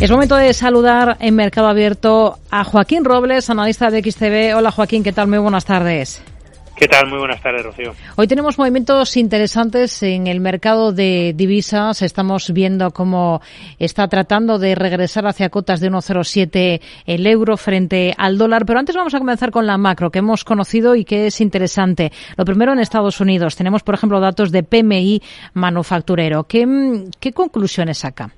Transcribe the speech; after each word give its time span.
Es 0.00 0.10
momento 0.10 0.36
de 0.36 0.54
saludar 0.54 1.18
en 1.20 1.34
Mercado 1.34 1.68
Abierto 1.68 2.38
a 2.50 2.64
Joaquín 2.64 3.04
Robles, 3.04 3.50
analista 3.50 3.90
de 3.90 4.02
XTV. 4.02 4.56
Hola 4.56 4.70
Joaquín, 4.70 5.02
¿qué 5.02 5.12
tal? 5.12 5.28
Muy 5.28 5.36
buenas 5.36 5.66
tardes. 5.66 6.22
¿Qué 6.74 6.88
tal? 6.88 7.10
Muy 7.10 7.18
buenas 7.18 7.42
tardes, 7.42 7.62
Rocío. 7.62 7.92
Hoy 8.16 8.26
tenemos 8.26 8.58
movimientos 8.58 9.18
interesantes 9.18 10.02
en 10.02 10.26
el 10.26 10.40
mercado 10.40 10.92
de 10.92 11.34
divisas. 11.36 12.00
Estamos 12.00 12.50
viendo 12.50 12.92
cómo 12.92 13.42
está 13.78 14.08
tratando 14.08 14.58
de 14.58 14.74
regresar 14.74 15.26
hacia 15.26 15.50
cotas 15.50 15.80
de 15.80 15.90
1,07 15.90 16.80
el 17.04 17.26
euro 17.26 17.58
frente 17.58 18.14
al 18.16 18.38
dólar. 18.38 18.64
Pero 18.64 18.78
antes 18.78 18.96
vamos 18.96 19.12
a 19.12 19.18
comenzar 19.18 19.50
con 19.50 19.66
la 19.66 19.76
macro 19.76 20.10
que 20.10 20.20
hemos 20.20 20.44
conocido 20.44 20.94
y 20.94 21.04
que 21.04 21.26
es 21.26 21.42
interesante. 21.42 22.10
Lo 22.38 22.46
primero 22.46 22.72
en 22.72 22.78
Estados 22.78 23.20
Unidos. 23.20 23.54
Tenemos, 23.54 23.82
por 23.82 23.96
ejemplo, 23.96 24.18
datos 24.18 24.50
de 24.50 24.62
PMI 24.62 25.20
manufacturero. 25.52 26.44
¿Qué, 26.44 27.04
qué 27.20 27.32
conclusiones 27.34 27.98
saca? 27.98 28.32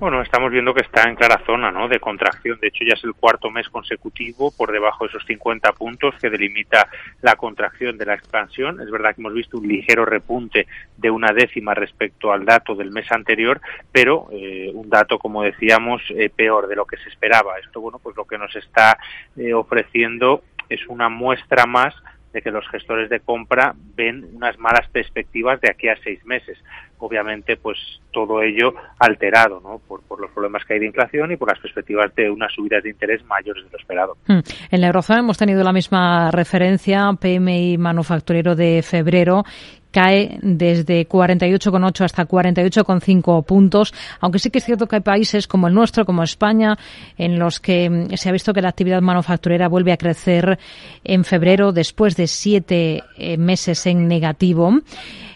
Bueno, 0.00 0.22
estamos 0.22 0.50
viendo 0.50 0.72
que 0.72 0.80
está 0.80 1.02
en 1.10 1.14
clara 1.14 1.42
zona 1.44 1.70
¿no? 1.70 1.86
de 1.86 2.00
contracción. 2.00 2.58
De 2.58 2.68
hecho, 2.68 2.84
ya 2.86 2.94
es 2.94 3.04
el 3.04 3.12
cuarto 3.12 3.50
mes 3.50 3.68
consecutivo 3.68 4.50
por 4.50 4.72
debajo 4.72 5.04
de 5.04 5.10
esos 5.10 5.26
50 5.26 5.72
puntos 5.72 6.14
que 6.18 6.30
delimita 6.30 6.88
la 7.20 7.36
contracción 7.36 7.98
de 7.98 8.06
la 8.06 8.14
expansión. 8.14 8.80
Es 8.80 8.90
verdad 8.90 9.14
que 9.14 9.20
hemos 9.20 9.34
visto 9.34 9.58
un 9.58 9.68
ligero 9.68 10.06
repunte 10.06 10.66
de 10.96 11.10
una 11.10 11.34
décima 11.34 11.74
respecto 11.74 12.32
al 12.32 12.46
dato 12.46 12.74
del 12.74 12.90
mes 12.90 13.12
anterior, 13.12 13.60
pero 13.92 14.28
eh, 14.32 14.70
un 14.72 14.88
dato, 14.88 15.18
como 15.18 15.42
decíamos, 15.42 16.00
eh, 16.08 16.30
peor 16.34 16.66
de 16.66 16.76
lo 16.76 16.86
que 16.86 16.96
se 16.96 17.10
esperaba. 17.10 17.58
Esto, 17.58 17.82
bueno, 17.82 17.98
pues 18.02 18.16
lo 18.16 18.24
que 18.24 18.38
nos 18.38 18.56
está 18.56 18.96
eh, 19.36 19.52
ofreciendo 19.52 20.44
es 20.70 20.80
una 20.88 21.10
muestra 21.10 21.66
más 21.66 21.94
de 22.32 22.40
que 22.40 22.50
los 22.50 22.66
gestores 22.68 23.10
de 23.10 23.20
compra 23.20 23.74
ven 23.96 24.30
unas 24.32 24.58
malas 24.58 24.88
perspectivas 24.88 25.60
de 25.60 25.70
aquí 25.70 25.88
a 25.88 25.96
seis 26.02 26.24
meses. 26.24 26.56
Obviamente, 27.00 27.56
pues 27.56 27.78
todo 28.12 28.42
ello 28.42 28.74
alterado 28.98 29.60
¿no? 29.60 29.80
por, 29.86 30.02
por 30.02 30.20
los 30.20 30.30
problemas 30.30 30.64
que 30.64 30.74
hay 30.74 30.80
de 30.80 30.86
inflación 30.86 31.32
y 31.32 31.36
por 31.36 31.48
las 31.48 31.58
perspectivas 31.58 32.14
de 32.14 32.30
unas 32.30 32.52
subidas 32.52 32.82
de 32.82 32.90
interés 32.90 33.24
mayores 33.24 33.64
de 33.64 33.70
lo 33.70 33.78
esperado. 33.78 34.16
Hmm. 34.26 34.40
En 34.70 34.80
la 34.80 34.86
eurozona 34.86 35.20
hemos 35.20 35.38
tenido 35.38 35.64
la 35.64 35.72
misma 35.72 36.30
referencia, 36.30 37.10
PMI 37.20 37.78
manufacturero 37.78 38.54
de 38.54 38.82
febrero, 38.82 39.44
cae 39.90 40.38
desde 40.42 41.08
48,8 41.08 42.04
hasta 42.04 42.26
48,5 42.26 43.44
puntos, 43.44 43.92
aunque 44.20 44.38
sí 44.38 44.50
que 44.50 44.58
es 44.58 44.64
cierto 44.64 44.86
que 44.86 44.96
hay 44.96 45.02
países 45.02 45.46
como 45.46 45.68
el 45.68 45.74
nuestro, 45.74 46.04
como 46.04 46.22
España, 46.22 46.76
en 47.16 47.38
los 47.38 47.60
que 47.60 47.90
mm, 47.90 48.16
se 48.16 48.28
ha 48.28 48.32
visto 48.32 48.52
que 48.52 48.62
la 48.62 48.68
actividad 48.68 49.00
manufacturera 49.00 49.68
vuelve 49.68 49.92
a 49.92 49.96
crecer 49.96 50.58
en 51.04 51.24
febrero 51.24 51.72
después 51.72 52.16
de 52.16 52.26
siete 52.26 53.02
eh, 53.16 53.36
meses 53.36 53.86
en 53.86 54.06
negativo. 54.06 54.72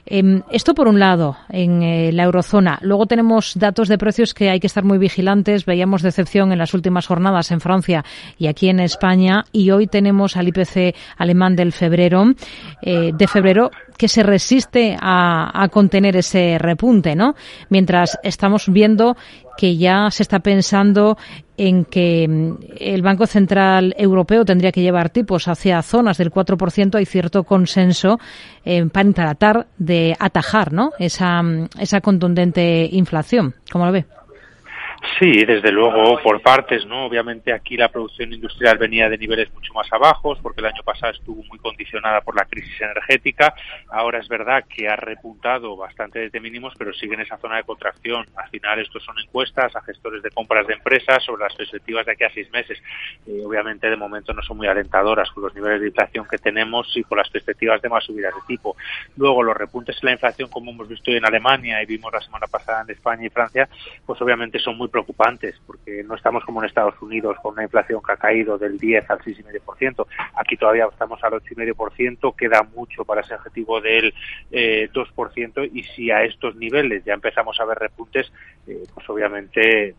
Em, 0.06 0.42
esto 0.50 0.74
por 0.74 0.86
un 0.86 0.98
lado, 0.98 1.36
en 1.48 1.82
eh, 1.82 2.12
la 2.12 2.24
eurozona. 2.24 2.78
Luego 2.82 3.06
tenemos 3.06 3.54
datos 3.56 3.88
de 3.88 3.96
precios 3.96 4.34
que 4.34 4.50
hay 4.50 4.60
que 4.60 4.66
estar 4.66 4.84
muy 4.84 4.98
vigilantes. 4.98 5.64
Veíamos 5.64 6.02
decepción 6.02 6.52
en 6.52 6.58
las 6.58 6.74
últimas 6.74 7.06
jornadas 7.06 7.50
en 7.50 7.60
Francia 7.60 8.04
y 8.36 8.48
aquí 8.48 8.68
en 8.68 8.80
España. 8.80 9.44
Y 9.52 9.70
hoy 9.70 9.86
tenemos 9.86 10.36
al 10.36 10.48
IPC 10.48 10.94
alemán 11.16 11.56
del 11.56 11.72
febrero, 11.72 12.26
eh, 12.82 13.12
de 13.14 13.28
febrero, 13.28 13.70
que 13.96 14.08
se 14.08 14.22
resiste 14.22 14.96
a, 15.00 15.62
a, 15.62 15.68
contener 15.68 16.16
ese 16.16 16.58
repunte, 16.58 17.14
¿no? 17.14 17.34
Mientras 17.70 18.18
estamos 18.22 18.68
viendo 18.68 19.16
que 19.56 19.76
ya 19.76 20.10
se 20.10 20.22
está 20.22 20.40
pensando 20.40 21.16
en 21.56 21.84
que 21.84 22.26
mm, 22.28 22.54
el 22.78 23.02
Banco 23.02 23.26
Central 23.26 23.94
Europeo 23.98 24.44
tendría 24.44 24.72
que 24.72 24.82
llevar 24.82 25.10
tipos 25.10 25.48
hacia 25.48 25.82
zonas 25.82 26.18
del 26.18 26.30
4%, 26.30 26.94
hay 26.96 27.06
cierto 27.06 27.44
consenso 27.44 28.18
eh, 28.64 28.84
para 28.86 29.12
tratar 29.12 29.66
de 29.78 30.16
atajar 30.18 30.72
¿no? 30.72 30.92
esa, 30.98 31.42
mm, 31.42 31.68
esa 31.78 32.00
contundente 32.00 32.88
inflación. 32.90 33.54
¿Cómo 33.70 33.86
lo 33.86 33.92
ve? 33.92 34.06
Sí, 35.18 35.44
desde 35.44 35.70
luego, 35.70 36.18
por 36.22 36.40
partes, 36.40 36.86
¿no? 36.86 37.04
Obviamente 37.04 37.52
aquí 37.52 37.76
la 37.76 37.88
producción 37.88 38.32
industrial 38.32 38.78
venía 38.78 39.08
de 39.08 39.18
niveles 39.18 39.52
mucho 39.52 39.72
más 39.74 39.86
abajos, 39.92 40.38
porque 40.42 40.60
el 40.60 40.66
año 40.66 40.82
pasado 40.82 41.12
estuvo 41.12 41.42
muy 41.44 41.58
condicionada 41.58 42.20
por 42.22 42.34
la 42.34 42.46
crisis 42.46 42.80
energética. 42.80 43.54
Ahora 43.90 44.18
es 44.18 44.28
verdad 44.28 44.64
que 44.68 44.88
ha 44.88 44.96
repuntado 44.96 45.76
bastante 45.76 46.20
desde 46.20 46.40
mínimos, 46.40 46.72
pero 46.78 46.92
sigue 46.94 47.14
en 47.14 47.20
esa 47.20 47.36
zona 47.36 47.56
de 47.56 47.64
contracción. 47.64 48.26
Al 48.34 48.48
final, 48.48 48.78
estos 48.80 49.04
son 49.04 49.18
encuestas 49.18 49.76
a 49.76 49.82
gestores 49.82 50.22
de 50.22 50.30
compras 50.30 50.66
de 50.66 50.74
empresas 50.74 51.22
sobre 51.22 51.44
las 51.44 51.54
perspectivas 51.54 52.06
de 52.06 52.12
aquí 52.12 52.24
a 52.24 52.30
seis 52.30 52.50
meses. 52.50 52.82
Eh, 53.26 53.42
obviamente, 53.44 53.90
de 53.90 53.96
momento 53.96 54.32
no 54.32 54.42
son 54.42 54.56
muy 54.56 54.68
alentadoras 54.68 55.30
con 55.30 55.42
los 55.42 55.54
niveles 55.54 55.80
de 55.80 55.88
inflación 55.88 56.26
que 56.28 56.38
tenemos 56.38 56.90
y 56.96 57.02
con 57.02 57.18
las 57.18 57.28
perspectivas 57.28 57.82
de 57.82 57.88
más 57.90 58.04
subidas 58.04 58.34
de 58.34 58.40
tipo. 58.46 58.76
Luego, 59.16 59.42
los 59.42 59.56
repuntes 59.56 59.96
en 60.00 60.06
la 60.06 60.12
inflación, 60.12 60.48
como 60.48 60.70
hemos 60.70 60.88
visto 60.88 61.10
en 61.10 61.26
Alemania 61.26 61.82
y 61.82 61.86
vimos 61.86 62.12
la 62.12 62.20
semana 62.20 62.46
pasada 62.46 62.82
en 62.82 62.90
España 62.90 63.26
y 63.26 63.30
Francia, 63.30 63.68
pues 64.06 64.20
obviamente 64.22 64.58
son 64.58 64.78
muy 64.78 64.88
preocupantes 64.94 65.56
porque 65.66 66.04
no 66.04 66.14
estamos 66.14 66.44
como 66.44 66.62
en 66.62 66.68
Estados 66.68 66.94
Unidos 67.02 67.36
con 67.42 67.54
una 67.54 67.64
inflación 67.64 68.00
que 68.00 68.12
ha 68.12 68.16
caído 68.16 68.56
del 68.56 68.78
10 68.78 69.10
al 69.10 69.18
6,5%. 69.18 70.06
Aquí 70.36 70.56
todavía 70.56 70.86
estamos 70.86 71.18
al 71.24 71.32
8,5%, 71.32 72.36
queda 72.36 72.62
mucho 72.62 73.04
para 73.04 73.22
ese 73.22 73.34
objetivo 73.34 73.80
del 73.80 74.14
eh, 74.52 74.88
2% 74.92 75.70
y 75.72 75.82
si 75.82 76.12
a 76.12 76.22
estos 76.22 76.54
niveles 76.54 77.04
ya 77.04 77.14
empezamos 77.14 77.58
a 77.58 77.64
ver 77.64 77.78
repuntes, 77.78 78.32
eh, 78.68 78.84
pues 78.94 79.10
obviamente 79.10 79.96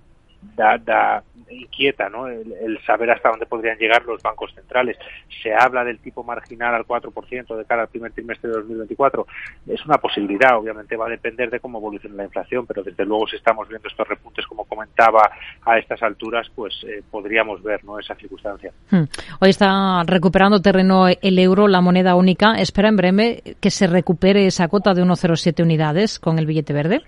da, 0.56 0.78
da 0.78 1.24
inquieta 1.50 2.10
¿no? 2.10 2.28
El, 2.28 2.80
saber 2.86 3.12
hasta 3.12 3.30
dónde 3.30 3.46
podrían 3.46 3.78
llegar 3.78 4.04
los 4.06 4.22
bancos 4.22 4.54
centrales. 4.54 4.98
Se 5.42 5.54
habla 5.54 5.84
del 5.84 6.00
tipo 6.00 6.24
marginal 6.24 6.74
al 6.74 6.86
4% 6.86 7.56
de 7.56 7.66
cara 7.66 7.84
al 7.84 7.88
primer 7.88 8.12
trimestre 8.12 8.50
de 8.50 8.56
2024. 8.58 9.28
Es 9.68 9.86
una 9.86 9.98
posibilidad, 9.98 10.58
obviamente 10.58 10.96
va 10.96 11.08
a 11.08 11.10
depender 11.10 11.50
de 11.50 11.60
cómo 11.60 11.78
evolucione 11.80 12.16
la 12.16 12.26
inflación, 12.26 12.66
pero 12.66 12.84
desde 12.84 13.06
luego 13.06 13.28
si 13.28 13.36
estamos 13.36 13.68
viendo 13.68 13.88
estos 13.88 14.08
repuntes, 14.08 14.46
como 14.48 14.66
comentaba, 14.66 15.30
a 15.66 15.78
estas 15.78 16.02
alturas, 16.04 16.48
pues 16.56 16.74
eh, 16.88 17.02
podríamos 17.10 17.62
ver 17.64 17.84
¿no? 17.84 18.00
esa 18.00 18.16
circunstancia. 18.16 18.72
Hmm. 18.90 19.04
Hoy 19.40 19.50
está 19.50 20.04
recuperando 20.06 20.62
terreno 20.62 21.08
el 21.08 21.40
euro, 21.40 21.68
la 21.68 21.82
moneda 21.82 22.16
única. 22.16 22.56
¿Espera 22.56 22.90
en 22.90 22.96
breve 22.96 23.44
que 23.60 23.72
se 23.72 23.88
recupere 23.88 24.48
esa 24.48 24.68
cota 24.68 24.94
de 24.94 25.04
1,07 25.04 25.64
unidades 25.64 26.20
con 26.20 26.40
el 26.40 26.46
billete 26.46 26.74
verde? 26.74 27.02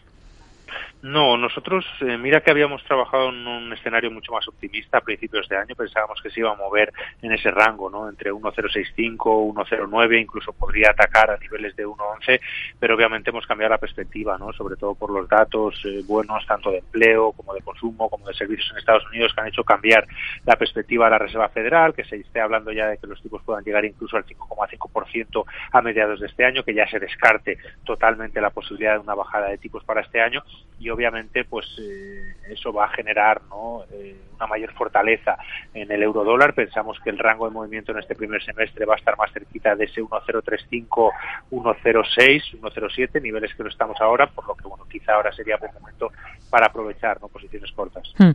No, 1.03 1.37
nosotros, 1.37 1.85
eh, 2.01 2.17
mira 2.17 2.41
que 2.41 2.49
habíamos 2.49 2.83
trabajado 2.83 3.29
en 3.29 3.45
un 3.45 3.71
escenario 3.71 4.09
mucho 4.09 4.31
más 4.31 4.47
optimista 4.47 4.97
a 4.97 5.01
principios 5.01 5.47
de 5.47 5.55
año, 5.55 5.75
pensábamos 5.75 6.19
que 6.23 6.31
se 6.31 6.39
iba 6.39 6.51
a 6.51 6.55
mover 6.55 6.91
en 7.21 7.31
ese 7.31 7.51
rango, 7.51 7.87
¿no? 7.87 8.09
Entre 8.09 8.31
1.065, 8.33 9.15
1.09, 9.15 10.19
incluso 10.19 10.53
podría 10.53 10.89
atacar 10.89 11.29
a 11.29 11.37
niveles 11.37 11.75
de 11.75 11.85
1.11, 11.85 12.39
pero 12.79 12.95
obviamente 12.95 13.29
hemos 13.29 13.45
cambiado 13.45 13.73
la 13.73 13.77
perspectiva, 13.77 14.39
¿no? 14.39 14.51
Sobre 14.53 14.75
todo 14.75 14.95
por 14.95 15.11
los 15.11 15.29
datos 15.29 15.79
eh, 15.85 16.01
buenos, 16.07 16.43
tanto 16.47 16.71
de 16.71 16.79
empleo 16.79 17.31
como 17.31 17.53
de 17.53 17.61
consumo, 17.61 18.09
como 18.09 18.27
de 18.27 18.33
servicios 18.33 18.71
en 18.71 18.79
Estados 18.79 19.05
Unidos, 19.05 19.33
que 19.35 19.41
han 19.41 19.47
hecho 19.47 19.63
cambiar 19.63 20.07
la 20.45 20.55
perspectiva 20.55 21.05
de 21.05 21.11
la 21.11 21.19
Reserva 21.19 21.49
Federal, 21.49 21.93
que 21.93 22.05
se 22.05 22.15
esté 22.15 22.41
hablando 22.41 22.71
ya 22.71 22.87
de 22.87 22.97
que 22.97 23.05
los 23.05 23.21
tipos 23.21 23.43
puedan 23.43 23.63
llegar 23.63 23.85
incluso 23.85 24.17
al 24.17 24.25
5,5% 24.25 25.45
a 25.73 25.81
mediados 25.83 26.19
de 26.19 26.25
este 26.25 26.43
año, 26.43 26.63
que 26.63 26.73
ya 26.73 26.89
se 26.89 26.99
descarte 26.99 27.59
totalmente 27.85 28.41
la 28.41 28.49
posibilidad 28.49 28.93
de 28.93 28.99
una 28.99 29.13
bajada 29.13 29.49
de 29.49 29.59
tipos 29.59 29.83
para 29.83 30.01
este 30.01 30.19
año 30.19 30.41
y 30.79 30.89
obviamente 30.97 31.45
pues 31.45 31.67
eh, 31.79 32.33
eso 32.49 32.73
va 32.73 32.85
a 32.85 32.89
generar 32.89 33.41
¿no? 33.49 33.83
eh, 33.91 34.15
una 34.35 34.47
mayor 34.47 34.73
fortaleza 34.73 35.37
en 35.73 35.91
el 35.91 36.01
euro 36.01 36.23
dólar. 36.23 36.55
Pensamos 36.55 36.97
que 37.03 37.11
el 37.11 37.19
rango 37.19 37.45
de 37.47 37.53
movimiento 37.53 37.91
en 37.91 37.99
este 37.99 38.15
primer 38.15 38.43
semestre 38.43 38.85
va 38.85 38.95
a 38.95 38.97
estar 38.97 39.15
más 39.15 39.31
cerquita 39.31 39.75
de 39.75 39.85
ese 39.85 40.01
1,035, 40.01 41.11
1,06, 41.51 42.59
1,07, 42.59 43.21
niveles 43.21 43.53
que 43.53 43.63
lo 43.63 43.69
estamos 43.69 44.01
ahora, 44.01 44.25
por 44.27 44.47
lo 44.47 44.55
que 44.55 44.67
bueno, 44.67 44.85
quizá 44.89 45.13
ahora 45.13 45.31
sería 45.31 45.57
buen 45.57 45.73
momento 45.73 46.11
para 46.49 46.65
aprovechar 46.65 47.21
¿no? 47.21 47.27
posiciones 47.27 47.71
cortas. 47.73 48.11
Hmm. 48.17 48.31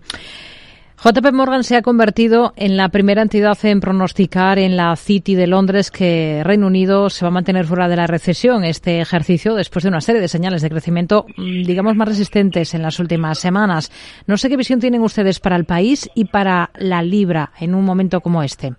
JP 1.05 1.33
Morgan 1.33 1.65
se 1.65 1.75
ha 1.75 1.83
convertido 1.83 2.53
en 2.55 2.77
la 2.77 2.89
primera 2.91 3.23
entidad 3.23 3.59
en 3.65 3.81
pronosticar 3.81 4.61
en 4.61 4.77
la 4.77 4.95
City 4.95 5.35
de 5.35 5.49
Londres 5.49 5.91
que 5.91 6.43
Reino 6.45 6.69
Unido 6.69 7.11
se 7.11 7.25
va 7.25 7.29
a 7.31 7.33
mantener 7.33 7.67
fuera 7.67 7.89
de 7.89 7.97
la 7.97 8.07
recesión 8.07 8.63
este 8.63 9.01
ejercicio 9.01 9.57
después 9.57 9.83
de 9.83 9.89
una 9.89 10.01
serie 10.01 10.21
de 10.21 10.29
señales 10.29 10.63
de 10.63 10.71
crecimiento, 10.71 11.27
mm, 11.37 11.65
digamos, 11.65 11.97
más 11.97 12.07
resistentes 12.07 12.73
en 12.75 12.83
las 12.83 13.01
últimas 13.01 13.41
semanas. 13.41 13.91
No 14.29 14.37
sé 14.37 14.49
qué 14.49 14.57
visión 14.57 14.79
tienen 14.79 15.03
ustedes 15.03 15.41
para 15.41 15.57
el 15.57 15.65
país 15.65 16.09
y 16.15 16.27
para 16.27 16.71
la 16.79 17.03
libra 17.03 17.51
en 17.59 17.75
un 17.75 17.85
momento 17.85 18.21
como 18.21 18.45
este. 18.45 18.75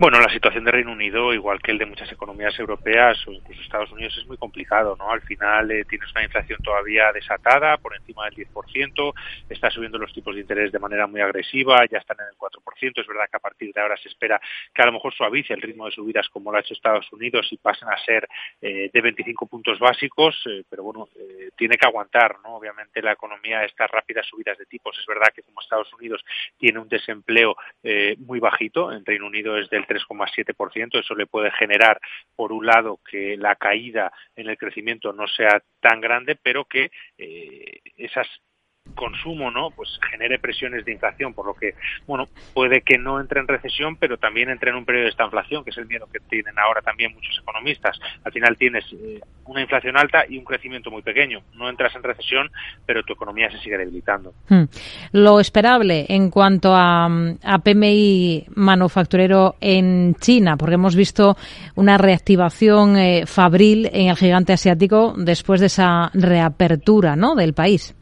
Bueno, 0.00 0.20
la 0.20 0.32
situación 0.32 0.62
de 0.62 0.70
Reino 0.70 0.92
Unido, 0.92 1.34
igual 1.34 1.60
que 1.60 1.72
el 1.72 1.78
de 1.78 1.84
muchas 1.84 2.12
economías 2.12 2.56
europeas 2.56 3.18
o 3.26 3.32
incluso 3.32 3.60
Estados 3.62 3.90
Unidos, 3.90 4.16
es 4.16 4.28
muy 4.28 4.36
complicado, 4.36 4.94
¿no? 4.96 5.10
Al 5.10 5.22
final 5.22 5.68
eh, 5.72 5.84
tienes 5.86 6.08
una 6.12 6.22
inflación 6.22 6.60
todavía 6.62 7.10
desatada, 7.12 7.76
por 7.78 7.96
encima 7.96 8.26
del 8.26 8.46
10%, 8.46 9.12
está 9.48 9.70
subiendo 9.70 9.98
los 9.98 10.12
tipos 10.12 10.36
de 10.36 10.42
interés 10.42 10.70
de 10.70 10.78
manera 10.78 11.08
muy 11.08 11.20
agresiva, 11.20 11.84
ya 11.90 11.98
están 11.98 12.16
en 12.20 12.26
el 12.26 12.38
4%, 12.38 13.00
es 13.00 13.06
verdad 13.08 13.24
que 13.28 13.36
a 13.36 13.40
partir 13.40 13.72
de 13.74 13.80
ahora 13.80 13.96
se 13.96 14.08
espera 14.08 14.40
que 14.72 14.82
a 14.82 14.86
lo 14.86 14.92
mejor 14.92 15.12
suavice 15.14 15.54
el 15.54 15.62
ritmo 15.62 15.86
de 15.86 15.92
subidas 15.92 16.28
como 16.28 16.52
lo 16.52 16.58
ha 16.58 16.60
hecho 16.60 16.74
Estados 16.74 17.12
Unidos 17.12 17.48
y 17.50 17.56
pasen 17.56 17.88
a 17.88 17.98
ser 18.04 18.28
eh, 18.60 18.90
de 18.92 19.00
25 19.00 19.46
puntos 19.46 19.80
básicos, 19.80 20.40
eh, 20.46 20.62
pero 20.70 20.84
bueno, 20.84 21.08
eh, 21.16 21.50
tiene 21.56 21.76
que 21.76 21.86
aguantar, 21.86 22.36
¿no? 22.44 22.54
Obviamente 22.54 23.02
la 23.02 23.12
economía 23.12 23.64
estas 23.64 23.90
rápidas 23.90 24.26
subidas 24.26 24.56
de 24.58 24.66
tipos, 24.66 24.96
es 24.96 25.06
verdad 25.06 25.32
que 25.34 25.42
como 25.42 25.60
Estados 25.60 25.92
Unidos 25.94 26.24
tiene 26.56 26.78
un 26.78 26.88
desempleo 26.88 27.56
muy 28.18 28.38
bajito, 28.38 28.92
en 28.92 29.04
Reino 29.04 29.26
Unido 29.26 29.56
es 29.56 29.68
del 29.70 29.86
3,7%. 29.88 31.00
Eso 31.00 31.14
le 31.14 31.26
puede 31.26 31.50
generar, 31.52 32.00
por 32.36 32.52
un 32.52 32.66
lado, 32.66 33.00
que 33.08 33.36
la 33.36 33.56
caída 33.56 34.12
en 34.36 34.48
el 34.48 34.58
crecimiento 34.58 35.12
no 35.12 35.26
sea 35.26 35.62
tan 35.80 36.00
grande, 36.00 36.36
pero 36.36 36.66
que 36.66 36.90
eh, 37.16 37.80
esas 37.96 38.28
consumo, 38.94 39.50
¿no? 39.50 39.70
Pues 39.70 39.88
genere 40.10 40.38
presiones 40.38 40.84
de 40.84 40.92
inflación, 40.92 41.34
por 41.34 41.46
lo 41.46 41.54
que, 41.54 41.74
bueno, 42.06 42.28
puede 42.54 42.82
que 42.82 42.98
no 42.98 43.20
entre 43.20 43.40
en 43.40 43.48
recesión, 43.48 43.96
pero 43.96 44.16
también 44.16 44.50
entre 44.50 44.70
en 44.70 44.76
un 44.76 44.84
periodo 44.84 45.04
de 45.04 45.10
esta 45.10 45.24
inflación, 45.24 45.64
que 45.64 45.70
es 45.70 45.78
el 45.78 45.86
miedo 45.86 46.08
que 46.12 46.20
tienen 46.20 46.58
ahora 46.58 46.82
también 46.82 47.12
muchos 47.14 47.38
economistas. 47.40 47.98
Al 48.24 48.32
final 48.32 48.56
tienes 48.56 48.84
eh, 48.92 49.20
una 49.46 49.62
inflación 49.62 49.96
alta 49.96 50.24
y 50.28 50.38
un 50.38 50.44
crecimiento 50.44 50.90
muy 50.90 51.02
pequeño. 51.02 51.42
No 51.54 51.68
entras 51.68 51.94
en 51.94 52.02
recesión, 52.02 52.50
pero 52.86 53.02
tu 53.02 53.12
economía 53.12 53.50
se 53.50 53.58
sigue 53.58 53.78
debilitando. 53.78 54.34
Hmm. 54.48 54.64
Lo 55.12 55.40
esperable 55.40 56.06
en 56.08 56.30
cuanto 56.30 56.74
a, 56.74 57.06
a 57.06 57.58
PMI 57.58 58.46
manufacturero 58.54 59.56
en 59.60 60.14
China, 60.16 60.56
porque 60.56 60.74
hemos 60.74 60.96
visto 60.96 61.36
una 61.76 61.98
reactivación 61.98 62.96
eh, 62.96 63.26
fabril 63.26 63.88
en 63.92 64.08
el 64.08 64.16
gigante 64.16 64.52
asiático 64.52 65.14
después 65.16 65.60
de 65.60 65.66
esa 65.66 66.10
reapertura, 66.14 67.16
¿no? 67.16 67.34
Del 67.34 67.54
país. 67.54 67.94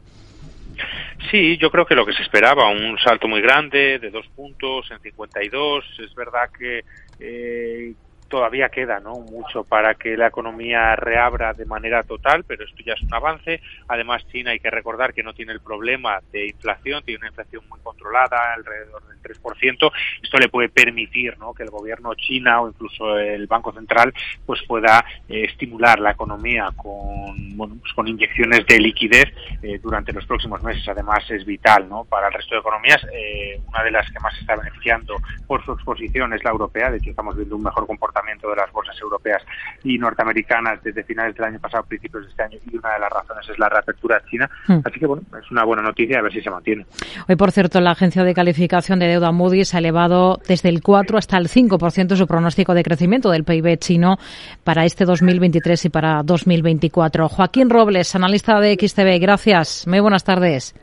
Sí, 1.31 1.57
yo 1.57 1.69
creo 1.71 1.85
que 1.85 1.95
lo 1.95 2.05
que 2.05 2.13
se 2.13 2.21
esperaba, 2.21 2.69
un 2.69 2.97
salto 2.99 3.27
muy 3.27 3.41
grande 3.41 3.99
de 3.99 4.09
dos 4.11 4.27
puntos 4.35 4.89
en 4.91 4.99
52. 4.99 5.85
Es 5.99 6.15
verdad 6.15 6.49
que 6.57 6.83
eh, 7.19 7.93
todavía 8.27 8.69
queda 8.69 8.99
¿no? 8.99 9.15
mucho 9.15 9.63
para 9.63 9.95
que 9.95 10.17
la 10.17 10.27
economía 10.27 10.95
reabra 10.95 11.53
de 11.53 11.65
manera 11.65 12.03
total, 12.03 12.43
pero 12.43 12.65
esto 12.65 12.77
ya 12.85 12.93
es 12.93 13.01
un 13.01 13.13
avance. 13.13 13.61
Además, 13.87 14.25
China 14.31 14.51
hay 14.51 14.59
que 14.59 14.69
recordar 14.69 15.13
que 15.13 15.23
no 15.23 15.33
tiene 15.33 15.53
el 15.53 15.61
problema 15.61 16.19
de 16.31 16.47
inflación, 16.47 17.03
tiene 17.03 17.19
una 17.19 17.29
inflación 17.29 17.63
muy 17.69 17.79
controlada, 17.79 18.53
alrededor 18.53 19.03
del 19.07 19.21
3%. 19.21 19.91
Esto 20.21 20.37
le 20.37 20.49
puede 20.49 20.69
permitir 20.69 21.37
¿no? 21.37 21.53
que 21.53 21.63
el 21.63 21.69
gobierno 21.69 22.13
china 22.15 22.61
o 22.61 22.69
incluso 22.69 23.17
el 23.17 23.47
Banco 23.47 23.71
Central 23.71 24.13
pues 24.45 24.61
pueda 24.67 25.05
eh, 25.29 25.45
estimular 25.45 25.99
la 25.99 26.11
economía 26.11 26.69
con, 26.75 27.57
bueno, 27.57 27.77
pues 27.79 27.93
con 27.93 28.07
inyecciones 28.07 28.65
de 28.67 28.79
liquidez 28.79 29.33
eh, 29.61 29.79
durante 29.81 30.13
los 30.13 30.25
próximos 30.25 30.61
meses. 30.63 30.87
Además, 30.87 31.29
es 31.29 31.45
vital 31.45 31.87
¿no? 31.87 32.03
para 32.05 32.27
el 32.27 32.33
resto 32.33 32.55
de 32.55 32.61
economías. 32.61 33.01
Eh, 33.13 33.61
una 33.67 33.83
de 33.83 33.91
las 33.91 34.09
que 34.11 34.19
más 34.19 34.33
se 34.35 34.41
está 34.41 34.55
beneficiando 34.55 35.15
por 35.45 35.63
su 35.63 35.73
exposición 35.73 36.33
es 36.33 36.43
la 36.43 36.51
europea. 36.51 36.91
De 36.91 36.97
hecho, 36.97 37.11
estamos 37.11 37.35
viendo 37.35 37.55
un 37.55 37.63
mejor 37.63 37.85
comportamiento 37.87 38.16
de 38.25 38.55
las 38.55 38.71
bolsas 38.71 38.99
europeas 39.01 39.43
y 39.83 39.97
norteamericanas 39.97 40.81
desde 40.83 41.03
finales 41.03 41.35
del 41.35 41.45
año 41.45 41.59
pasado, 41.59 41.83
principios 41.83 42.23
de 42.23 42.29
este 42.29 42.43
año, 42.43 42.57
y 42.71 42.77
una 42.77 42.93
de 42.93 42.99
las 42.99 43.11
razones 43.11 43.49
es 43.49 43.59
la 43.59 43.69
reapertura 43.69 44.21
china. 44.29 44.49
Hmm. 44.67 44.79
Así 44.83 44.99
que, 44.99 45.05
bueno, 45.05 45.23
es 45.39 45.51
una 45.51 45.63
buena 45.65 45.83
noticia 45.83 46.19
a 46.19 46.21
ver 46.21 46.31
si 46.31 46.41
se 46.41 46.49
mantiene. 46.49 46.85
Hoy, 47.27 47.35
por 47.35 47.51
cierto, 47.51 47.79
la 47.81 47.91
agencia 47.91 48.23
de 48.23 48.33
calificación 48.33 48.99
de 48.99 49.07
deuda 49.07 49.31
Moody's 49.31 49.73
ha 49.75 49.79
elevado 49.79 50.39
desde 50.47 50.69
el 50.69 50.81
4 50.81 51.17
hasta 51.17 51.37
el 51.37 51.47
5% 51.47 52.15
su 52.15 52.27
pronóstico 52.27 52.73
de 52.73 52.83
crecimiento 52.83 53.29
del 53.31 53.43
PIB 53.43 53.77
chino 53.77 54.17
para 54.63 54.85
este 54.85 55.05
2023 55.05 55.85
y 55.85 55.89
para 55.89 56.23
2024. 56.23 57.29
Joaquín 57.29 57.69
Robles, 57.69 58.15
analista 58.15 58.59
de 58.59 58.75
XTV, 58.75 59.19
gracias. 59.19 59.87
Muy 59.87 59.99
buenas 59.99 60.23
tardes. 60.23 60.75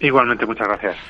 Igualmente, 0.00 0.46
muchas 0.46 0.68
gracias. 0.68 0.96